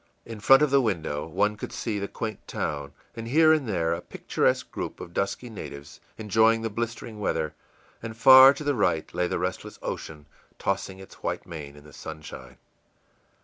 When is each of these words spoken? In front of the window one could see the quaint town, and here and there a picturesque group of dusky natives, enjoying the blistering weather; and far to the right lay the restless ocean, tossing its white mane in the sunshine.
In 0.25 0.39
front 0.39 0.63
of 0.63 0.71
the 0.71 0.81
window 0.81 1.27
one 1.27 1.55
could 1.55 1.71
see 1.71 1.99
the 1.99 2.07
quaint 2.07 2.47
town, 2.47 2.91
and 3.15 3.27
here 3.27 3.53
and 3.53 3.69
there 3.69 3.93
a 3.93 4.01
picturesque 4.01 4.71
group 4.71 4.99
of 4.99 5.13
dusky 5.13 5.47
natives, 5.47 5.99
enjoying 6.17 6.63
the 6.63 6.71
blistering 6.71 7.19
weather; 7.19 7.53
and 8.01 8.17
far 8.17 8.51
to 8.55 8.63
the 8.63 8.73
right 8.73 9.13
lay 9.13 9.27
the 9.27 9.37
restless 9.37 9.77
ocean, 9.83 10.25
tossing 10.57 10.97
its 10.97 11.21
white 11.21 11.45
mane 11.45 11.75
in 11.75 11.83
the 11.83 11.93
sunshine. 11.93 12.57